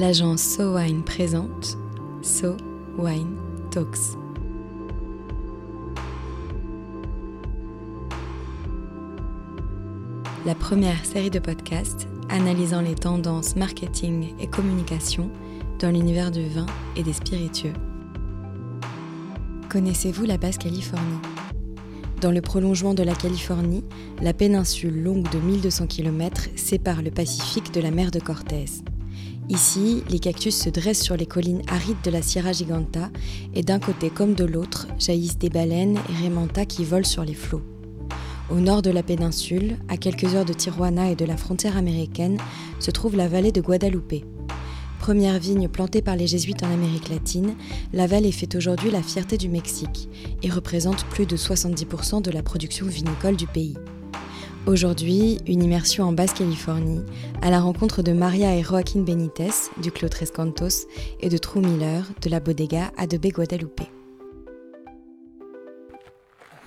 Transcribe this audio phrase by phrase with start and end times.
[0.00, 1.76] l'agence So Wine présente
[2.22, 2.56] So
[2.96, 3.36] Wine
[3.70, 4.16] Talks.
[10.46, 15.30] La première série de podcasts analysant les tendances marketing et communication
[15.78, 17.74] dans l'univers du vin et des spiritueux.
[19.68, 21.20] Connaissez-vous la Basse-Californie
[22.22, 23.84] Dans le prolongement de la Californie,
[24.22, 28.82] la péninsule longue de 1200 km sépare le Pacifique de la mer de Cortés.
[29.50, 33.10] Ici, les cactus se dressent sur les collines arides de la Sierra Giganta
[33.52, 37.34] et d'un côté comme de l'autre jaillissent des baleines et rémentas qui volent sur les
[37.34, 37.64] flots.
[38.48, 42.38] Au nord de la péninsule, à quelques heures de Tijuana et de la frontière américaine,
[42.78, 44.24] se trouve la vallée de Guadalupe.
[45.00, 47.56] Première vigne plantée par les jésuites en Amérique latine,
[47.92, 50.08] la vallée fait aujourd'hui la fierté du Mexique
[50.44, 53.74] et représente plus de 70% de la production vinicole du pays.
[54.66, 57.00] Aujourd'hui, une immersion en Basse-Californie,
[57.40, 59.50] à la rencontre de Maria et Joaquín Benítez
[59.82, 60.86] du Clos Tres Cantos
[61.20, 63.80] et de True Miller de la bodega Adobe Guadalupe.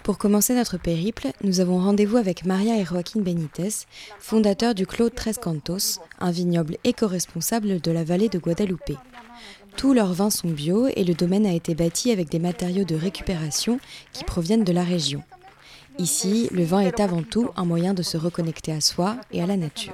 [0.04, 3.86] Pour commencer notre périple, nous avons rendez-vous avec Maria et Joaquín Benítez,
[4.20, 8.98] fondateurs du Clos Tres Cantos, un vignoble éco-responsable de la vallée de Guadalupe.
[9.78, 12.96] Tous leurs vins sont bio et le domaine a été bâti avec des matériaux de
[12.96, 13.80] récupération
[14.14, 15.24] qui proviennent de la région.
[15.98, 19.46] Ici, le vin est avant tout un moyen de se reconnecter à soi et à
[19.46, 19.94] la nature.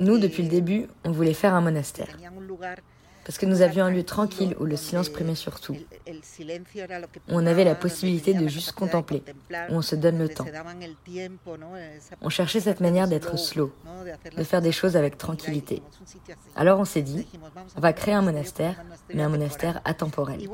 [0.00, 2.08] Nous, depuis le début, on voulait faire un monastère
[3.24, 6.14] parce que nous avions un lieu tranquille où le silence primait surtout, où
[7.28, 9.22] on avait la possibilité de juste contempler,
[9.70, 10.46] où on se donne le temps.
[12.20, 13.72] On cherchait cette manière d'être slow,
[14.36, 15.82] de faire des choses avec tranquillité.
[16.56, 17.26] Alors on s'est dit,
[17.76, 18.76] on va créer un monastère,
[19.12, 20.48] mais un monastère atemporel.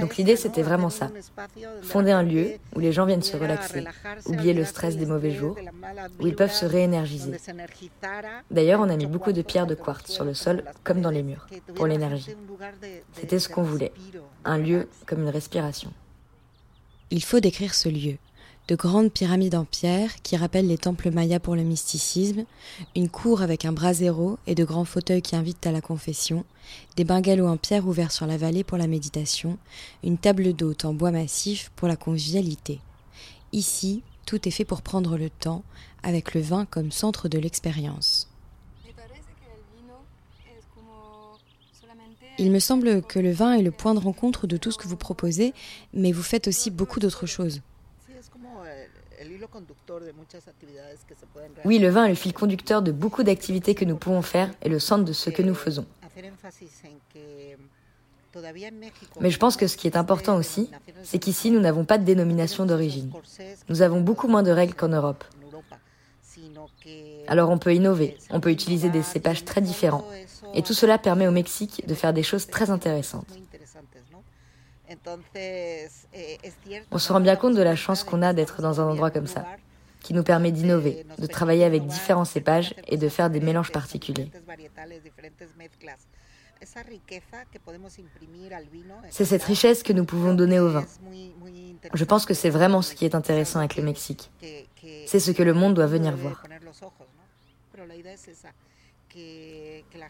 [0.00, 1.10] Donc l'idée c'était vraiment ça,
[1.82, 3.84] fonder un lieu où les gens viennent se relaxer,
[4.26, 5.56] oublier le stress des mauvais jours,
[6.20, 7.32] où ils peuvent se réénergiser.
[8.50, 11.22] D'ailleurs on a mis beaucoup de pierres de quartz sur le sol comme dans les
[11.22, 11.46] murs
[11.82, 12.30] l'énergie.
[13.12, 13.92] C'était ce qu'on voulait,
[14.44, 15.92] un lieu comme une respiration.
[17.10, 18.16] Il faut décrire ce lieu.
[18.66, 22.44] De grandes pyramides en pierre qui rappellent les temples mayas pour le mysticisme,
[22.96, 26.46] une cour avec un brasero et de grands fauteuils qui invitent à la confession,
[26.96, 29.58] des bungalows en pierre ouverts sur la vallée pour la méditation,
[30.02, 32.80] une table d'hôte en bois massif pour la convivialité.
[33.52, 35.62] Ici, tout est fait pour prendre le temps,
[36.02, 38.33] avec le vin comme centre de l'expérience.
[42.38, 44.88] Il me semble que le vin est le point de rencontre de tout ce que
[44.88, 45.54] vous proposez,
[45.92, 47.60] mais vous faites aussi beaucoup d'autres choses.
[51.64, 54.68] Oui, le vin est le fil conducteur de beaucoup d'activités que nous pouvons faire et
[54.68, 55.86] le centre de ce que nous faisons.
[59.20, 60.70] Mais je pense que ce qui est important aussi,
[61.04, 63.12] c'est qu'ici, nous n'avons pas de dénomination d'origine.
[63.68, 65.24] Nous avons beaucoup moins de règles qu'en Europe.
[67.28, 70.04] Alors on peut innover, on peut utiliser des cépages très différents.
[70.54, 73.26] Et tout cela permet au Mexique de faire des choses très intéressantes.
[76.90, 79.26] On se rend bien compte de la chance qu'on a d'être dans un endroit comme
[79.26, 79.46] ça,
[80.00, 84.30] qui nous permet d'innover, de travailler avec différents cépages et de faire des mélanges particuliers.
[89.10, 90.84] C'est cette richesse que nous pouvons donner au vin.
[91.92, 94.30] Je pense que c'est vraiment ce qui est intéressant avec le Mexique.
[95.06, 96.42] C'est ce que le monde doit venir voir.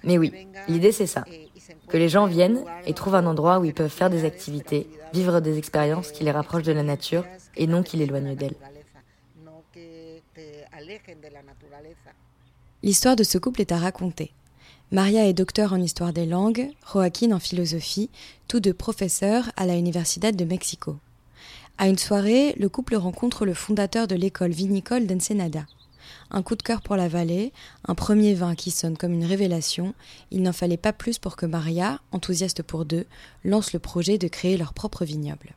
[0.02, 0.32] Mais oui,
[0.68, 1.24] l'idée c'est ça,
[1.88, 5.40] que les gens viennent et trouvent un endroit où ils peuvent faire des activités, vivre
[5.40, 8.56] des expériences qui les rapprochent de la nature et non qui l'éloignent d'elle.
[12.82, 14.32] L'histoire de ce couple est à raconter.
[14.94, 18.10] Maria est docteur en histoire des langues, Joaquín en philosophie,
[18.46, 20.98] tous deux professeurs à la Universidad de Mexico.
[21.78, 25.66] À une soirée, le couple rencontre le fondateur de l'école vinicole d'Ensenada
[26.30, 27.52] un coup de cœur pour la vallée,
[27.88, 29.94] un premier vin qui sonne comme une révélation,
[30.30, 33.06] il n'en fallait pas plus pour que Maria, enthousiaste pour deux,
[33.42, 35.54] lance le projet de créer leur propre vignoble.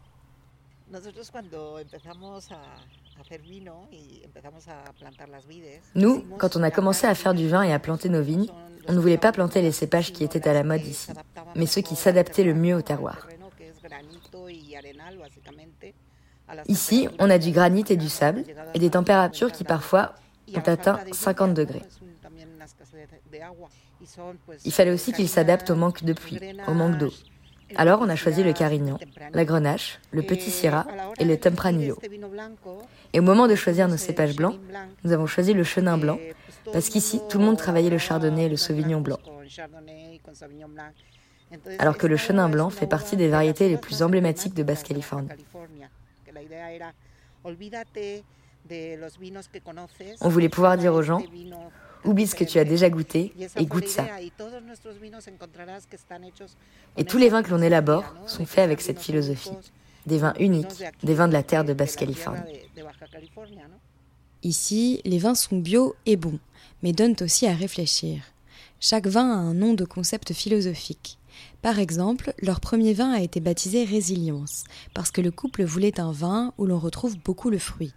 [5.95, 8.47] Nous, quand on a commencé à faire du vin et à planter nos vignes,
[8.87, 11.11] on ne voulait pas planter les cépages qui étaient à la mode ici,
[11.55, 13.27] mais ceux qui s'adaptaient le mieux au terroir.
[16.67, 20.13] Ici, on a du granit et du sable, et des températures qui parfois
[20.55, 21.83] ont atteint 50 degrés.
[24.63, 27.11] Il fallait aussi qu'ils s'adaptent au manque de pluie, au manque d'eau.
[27.75, 28.97] Alors on a choisi le Carignan,
[29.33, 30.87] la Grenache, le Petit Syrah
[31.19, 31.97] et le Tempranillo.
[33.13, 34.59] Et au moment de choisir nos cépages blancs,
[35.03, 36.17] nous avons choisi le Chenin blanc,
[36.71, 39.19] parce qu'ici tout le monde travaillait le Chardonnay et le Sauvignon blanc.
[41.79, 45.29] Alors que le Chenin blanc fait partie des variétés les plus emblématiques de Basse-Californie.
[50.21, 51.21] On voulait pouvoir dire aux gens,
[52.03, 54.05] oublie ce que tu as déjà goûté et goûte ça.
[56.97, 59.51] Et tous les vins que l'on élabore sont faits avec cette philosophie.
[60.05, 62.39] Des vins uniques, des vins de la terre de Basse-Californie.
[64.43, 66.39] Ici, les vins sont bio et bons,
[66.83, 68.21] mais donnent aussi à réfléchir.
[68.79, 71.17] Chaque vin a un nom de concept philosophique.
[71.61, 74.63] Par exemple, leur premier vin a été baptisé Résilience,
[74.93, 77.93] parce que le couple voulait un vin où l'on retrouve beaucoup le fruit.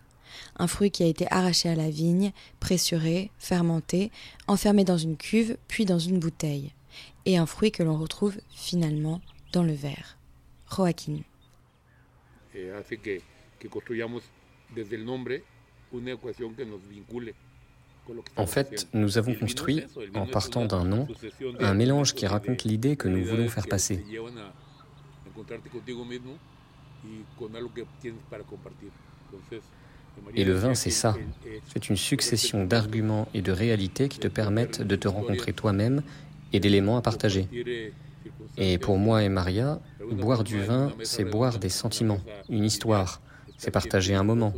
[0.56, 4.10] Un fruit qui a été arraché à la vigne, pressuré, fermenté,
[4.46, 6.72] enfermé dans une cuve, puis dans une bouteille.
[7.24, 9.20] Et un fruit que l'on retrouve finalement
[9.52, 10.16] dans le verre.
[10.74, 11.20] Joaquin.
[18.36, 19.84] En fait, nous avons construit,
[20.14, 21.06] en partant d'un nom,
[21.58, 24.04] un mélange qui raconte l'idée que nous voulons faire passer.
[30.34, 31.16] Et le vin, c'est ça.
[31.72, 36.02] C'est une succession d'arguments et de réalités qui te permettent de te rencontrer toi-même
[36.52, 37.46] et d'éléments à partager.
[38.56, 39.80] Et pour moi et Maria,
[40.10, 43.20] boire du vin, c'est boire des sentiments, une histoire,
[43.56, 44.52] c'est partager un moment,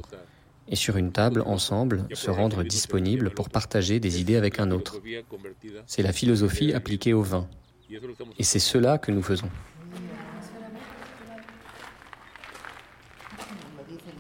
[0.68, 5.00] et sur une table, ensemble, se rendre disponible pour partager des idées avec un autre.
[5.86, 7.46] C'est la philosophie appliquée au vin.
[8.38, 9.50] Et c'est cela que nous faisons.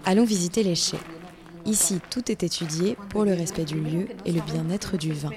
[0.04, 0.98] Allons visiter les chais.
[1.64, 5.30] Ici, tout est étudié pour le respect du lieu et le bien-être du vin.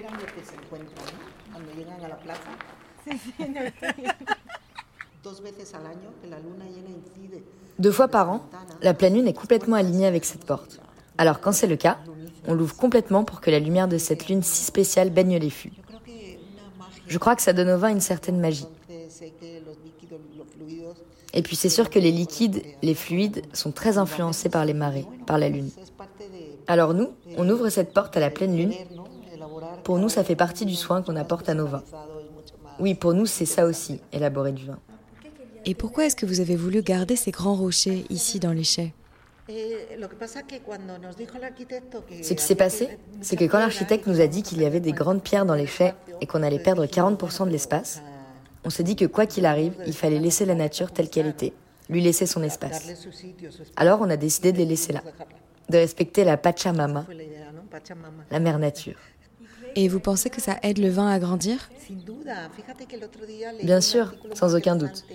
[7.79, 8.41] Deux fois par an,
[8.81, 10.79] la pleine lune est complètement alignée avec cette porte.
[11.17, 11.99] Alors quand c'est le cas,
[12.47, 15.73] on l'ouvre complètement pour que la lumière de cette lune si spéciale baigne les fûts.
[17.07, 18.67] Je crois que ça donne au vin une certaine magie.
[21.33, 25.05] Et puis c'est sûr que les liquides, les fluides, sont très influencés par les marées,
[25.27, 25.69] par la lune.
[26.67, 28.73] Alors nous, on ouvre cette porte à la pleine lune.
[29.83, 31.83] Pour nous, ça fait partie du soin qu'on apporte à nos vins.
[32.79, 34.79] Oui, pour nous, c'est ça aussi, élaborer du vin.
[35.65, 38.93] Et pourquoi est-ce que vous avez voulu garder ces grands rochers ici dans les chais?
[39.47, 39.53] Ce
[42.33, 45.21] qui s'est passé, c'est que quand l'architecte nous a dit qu'il y avait des grandes
[45.21, 48.01] pierres dans les chais et qu'on allait perdre 40% de l'espace,
[48.63, 51.53] on s'est dit que quoi qu'il arrive, il fallait laisser la nature telle qu'elle était,
[51.89, 52.87] lui laisser son espace.
[53.75, 55.03] Alors on a décidé de les laisser là,
[55.69, 57.05] de respecter la Pachamama,
[58.31, 58.97] la mère nature.
[59.75, 61.69] Et vous pensez que ça aide le vin à grandir?
[63.61, 65.05] Bien sûr, sans aucun doute.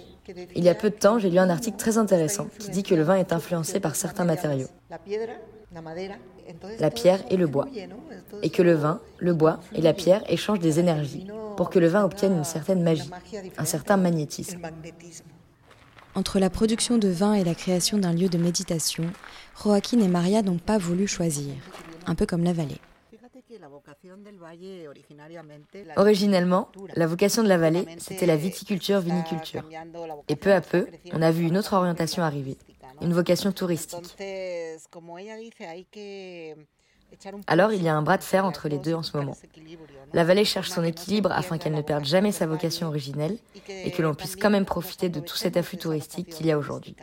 [0.54, 2.94] Il y a peu de temps, j'ai lu un article très intéressant qui dit que
[2.94, 4.68] le vin est influencé par certains matériaux,
[6.78, 7.68] la pierre et le bois,
[8.42, 11.26] et que le vin, le bois et la pierre échangent des énergies
[11.56, 13.10] pour que le vin obtienne une certaine magie,
[13.56, 14.60] un certain magnétisme.
[16.14, 19.04] Entre la production de vin et la création d'un lieu de méditation,
[19.62, 21.54] Joaquin et Maria n'ont pas voulu choisir,
[22.06, 22.80] un peu comme la vallée.
[25.96, 29.62] Originellement, la vocation de la vallée, c'était la viticulture-viniculture.
[30.28, 32.56] Et peu à peu, on a vu une autre orientation arriver,
[33.02, 34.16] une vocation touristique.
[37.46, 39.36] Alors il y a un bras de fer entre les deux en ce moment.
[40.12, 44.02] La vallée cherche son équilibre afin qu'elle ne perde jamais sa vocation originelle et que
[44.02, 46.96] l'on puisse quand même profiter de tout cet afflux touristique qu'il y a aujourd'hui.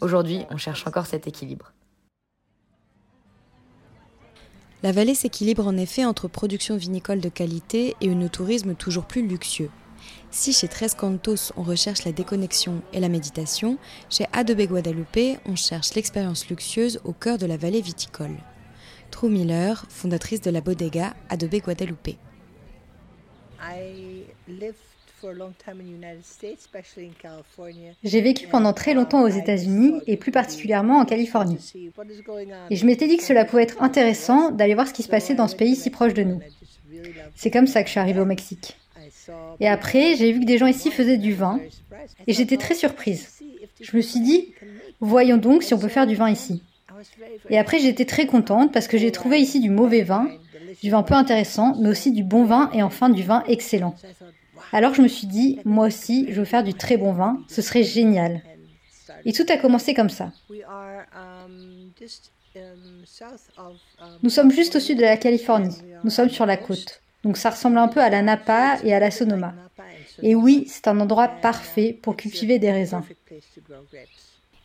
[0.00, 1.72] Aujourd'hui, on cherche encore cet équilibre.
[4.82, 9.26] La vallée s'équilibre en effet entre production vinicole de qualité et un tourisme toujours plus
[9.26, 9.70] luxueux.
[10.32, 13.78] Si chez Tres Cantos on recherche la déconnexion et la méditation,
[14.10, 18.36] chez Adobe Guadalupe on cherche l'expérience luxueuse au cœur de la vallée viticole.
[19.12, 22.16] True Miller, fondatrice de la bodega Adobe Guadalupe.
[28.02, 31.72] J'ai vécu pendant très longtemps aux États-Unis et plus particulièrement en Californie.
[32.70, 35.34] Et je m'étais dit que cela pouvait être intéressant d'aller voir ce qui se passait
[35.34, 36.40] dans ce pays si proche de nous.
[37.36, 38.76] C'est comme ça que je suis arrivée au Mexique.
[39.60, 41.60] Et après, j'ai vu que des gens ici faisaient du vin
[42.26, 43.42] et j'étais très surprise.
[43.80, 44.54] Je me suis dit,
[45.00, 46.62] voyons donc si on peut faire du vin ici.
[47.50, 50.28] Et après, j'étais très contente parce que j'ai trouvé ici du mauvais vin,
[50.82, 53.94] du vin peu intéressant, mais aussi du bon vin et enfin du vin excellent.
[54.72, 57.62] Alors je me suis dit, moi aussi, je veux faire du très bon vin, ce
[57.62, 58.42] serait génial.
[59.24, 60.32] Et tout a commencé comme ça.
[64.22, 67.02] Nous sommes juste au sud de la Californie, nous sommes sur la côte.
[67.22, 69.54] Donc ça ressemble un peu à la Napa et à la Sonoma.
[70.22, 73.02] Et oui, c'est un endroit parfait pour cultiver des raisins.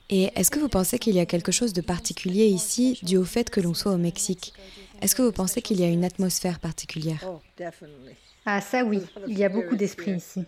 [0.10, 3.26] Et est-ce que vous pensez qu'il y a quelque chose de particulier ici dû au
[3.26, 4.54] fait que l'on soit au Mexique?
[5.02, 7.24] Est-ce que vous pensez qu'il y a une atmosphère particulière?
[8.46, 10.46] Ah ça oui, il y a beaucoup d'esprit ici.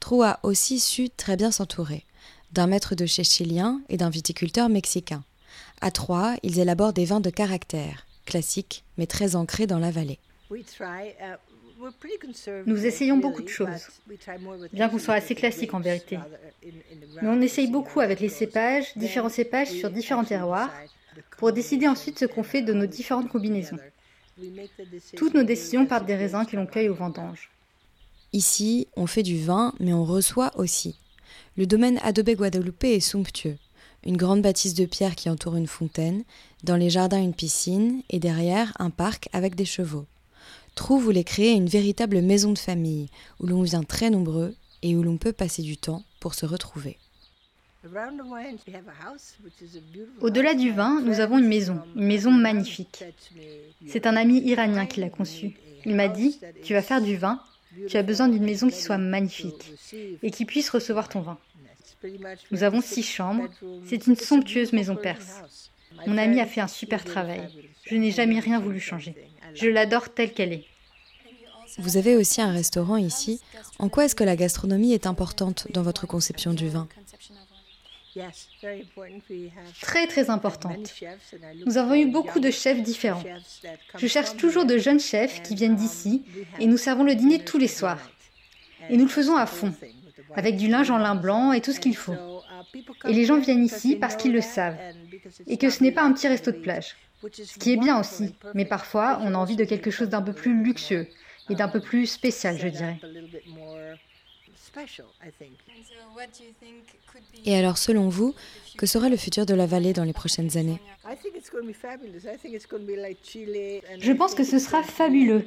[0.00, 2.04] Trou a aussi su très bien s'entourer,
[2.52, 5.22] d'un maître de chez chilien et d'un viticulteur mexicain.
[5.82, 10.18] À trois, ils élaborent des vins de caractère, classiques mais très ancrés dans la vallée.
[12.66, 13.88] Nous essayons beaucoup de choses,
[14.72, 16.18] bien qu'on soit assez classique en vérité.
[17.22, 20.70] Mais on essaye beaucoup avec les cépages, différents cépages sur différents terroirs,
[21.38, 23.78] pour décider ensuite ce qu'on fait de nos différentes combinaisons.
[25.16, 27.50] Toutes nos décisions partent des raisins que l'on cueille au vendange.
[28.32, 30.98] Ici, on fait du vin, mais on reçoit aussi.
[31.56, 33.56] Le domaine Adobe Guadalupe est somptueux.
[34.04, 36.22] Une grande bâtisse de pierre qui entoure une fontaine,
[36.64, 40.06] dans les jardins une piscine, et derrière un parc avec des chevaux.
[40.76, 43.08] Trou voulait créer une véritable maison de famille,
[43.40, 46.98] où l'on vient très nombreux et où l'on peut passer du temps pour se retrouver.
[50.20, 53.04] Au-delà du vin, nous avons une maison, une maison magnifique.
[53.88, 55.56] C'est un ami iranien qui l'a conçue.
[55.86, 57.40] Il m'a dit, tu vas faire du vin,
[57.88, 59.72] tu as besoin d'une maison qui soit magnifique
[60.22, 61.38] et qui puisse recevoir ton vin.
[62.50, 63.48] Nous avons six chambres,
[63.86, 65.70] c'est une somptueuse maison perse.
[66.06, 67.48] Mon ami a fait un super travail.
[67.86, 69.14] Je n'ai jamais rien voulu changer.
[69.54, 70.64] Je l'adore telle qu'elle est.
[71.78, 73.40] Vous avez aussi un restaurant ici.
[73.78, 76.88] En quoi est-ce que la gastronomie est importante dans votre conception du vin
[79.82, 80.94] Très très importante.
[81.66, 83.22] Nous avons eu beaucoup de chefs différents.
[83.98, 86.22] Je cherche toujours de jeunes chefs qui viennent d'ici
[86.58, 88.10] et nous servons le dîner tous les soirs.
[88.88, 89.74] Et nous le faisons à fond,
[90.34, 92.16] avec du linge en lin blanc et tout ce qu'il faut.
[93.06, 94.78] Et les gens viennent ici parce qu'ils le savent
[95.46, 96.96] et que ce n'est pas un petit resto de plage.
[97.32, 100.32] Ce qui est bien aussi, mais parfois on a envie de quelque chose d'un peu
[100.32, 101.06] plus luxueux
[101.48, 102.98] et d'un peu plus spécial, je dirais.
[107.44, 108.34] Et alors, selon vous,
[108.76, 110.80] que sera le futur de la vallée dans les prochaines années?
[113.98, 115.46] Je pense que ce sera fabuleux.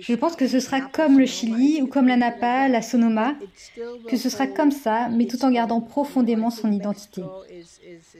[0.00, 3.36] Je pense que ce sera comme le Chili ou comme la Napa, la Sonoma,
[4.08, 7.22] que ce sera comme ça, mais tout en gardant profondément son identité.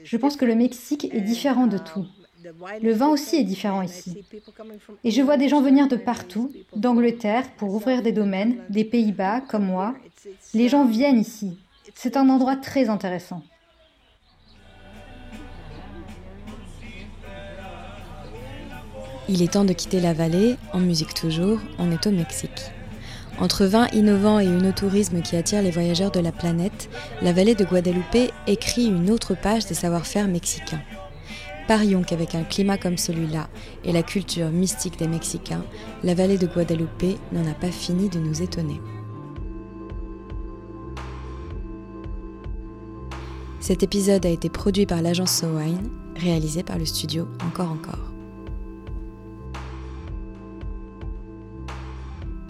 [0.03, 2.05] Je pense que le Mexique est différent de tout.
[2.81, 4.23] Le vin aussi est différent ici.
[5.03, 9.41] Et je vois des gens venir de partout, d'Angleterre, pour ouvrir des domaines, des Pays-Bas,
[9.41, 9.95] comme moi.
[10.53, 11.57] Les gens viennent ici.
[11.95, 13.43] C'est un endroit très intéressant.
[19.29, 22.71] Il est temps de quitter la vallée, en musique toujours, on est au Mexique.
[23.39, 26.89] Entre vins innovants et une tourisme qui attire les voyageurs de la planète,
[27.21, 30.81] la vallée de Guadalupe écrit une autre page des savoir-faire mexicains.
[31.67, 33.47] Parions qu'avec un climat comme celui-là
[33.85, 35.63] et la culture mystique des Mexicains,
[36.03, 38.81] la vallée de Guadalupe n'en a pas fini de nous étonner.
[43.61, 48.11] Cet épisode a été produit par l'agence SoWine, réalisé par le studio Encore Encore.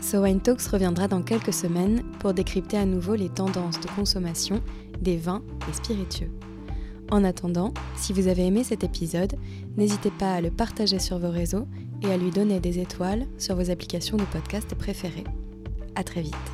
[0.02, 4.62] SoWine Talks reviendra dans quelques semaines pour décrypter à nouveau les tendances de consommation
[5.02, 6.32] des vins et spiritueux.
[7.12, 9.36] En attendant, si vous avez aimé cet épisode,
[9.78, 11.68] n'hésitez pas à le partager sur vos réseaux
[12.02, 15.26] et à lui donner des étoiles sur vos applications de podcast préférées.
[15.96, 16.53] À très vite.